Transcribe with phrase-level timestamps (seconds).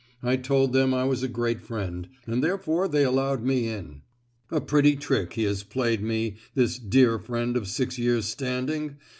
[0.23, 4.01] I told them I was a great friend—and therefore they allowed me in!
[4.49, 8.95] A pretty trick he has played me—this dear friend of six years' standing!